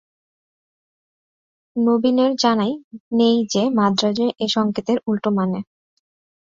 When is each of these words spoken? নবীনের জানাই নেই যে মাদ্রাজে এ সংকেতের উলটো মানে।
নবীনের 1.75 2.31
জানাই 2.35 2.73
নেই 3.11 3.37
যে 3.49 3.63
মাদ্রাজে 3.69 4.27
এ 4.39 4.47
সংকেতের 4.47 4.97
উলটো 5.07 5.29
মানে। 5.31 5.59